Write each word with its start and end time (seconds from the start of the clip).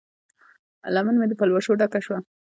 لمن 0.95 1.15
مې 1.19 1.25
د 1.29 1.33
پلوشو 1.39 1.79
ډکه 1.79 1.99
شوه 2.05 2.17